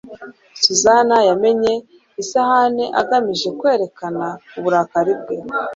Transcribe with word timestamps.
susan 0.63 1.09
yamennye 1.29 1.73
isahani 2.21 2.85
agamije 3.01 3.47
kwerekana 3.59 4.25
uburakari 4.57 5.13
bwe 5.21 5.35